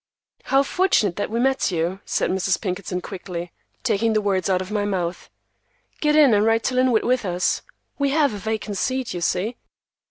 [0.45, 2.59] "How fortunate that we met you," said Mrs.
[2.59, 3.51] Pinkerton quickly,
[3.83, 5.29] taking the words out of my mouth.
[5.99, 7.61] "Get in and ride to Linwood with us.
[7.99, 9.57] We have a vacant seat, you see."